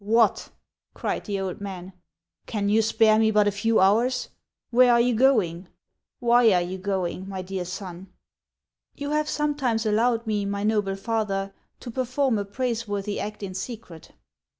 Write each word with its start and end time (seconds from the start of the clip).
"What!" 0.03 0.49
cried 0.95 1.25
the 1.25 1.39
old 1.39 1.61
man," 1.61 1.93
can 2.47 2.69
you 2.69 2.81
spare 2.81 3.19
me 3.19 3.29
but 3.29 3.47
a 3.47 3.51
few 3.51 3.79
hours? 3.79 4.29
Where 4.71 4.91
are 4.91 4.99
you 4.99 5.13
going? 5.13 5.67
Why 6.19 6.51
are 6.53 6.61
you 6.63 6.79
going, 6.79 7.29
my 7.29 7.43
dear 7.43 7.65
son?"" 7.65 8.07
You 8.95 9.11
have 9.11 9.29
sometimes 9.29 9.85
allowed 9.85 10.25
me, 10.25 10.43
my 10.43 10.63
noble 10.63 10.95
father, 10.95 11.53
to 11.81 11.91
perform 11.91 12.39
a 12.39 12.45
praiseworthy 12.45 13.19
act 13.19 13.43
in 13.43 13.53
secret." 13.53 14.13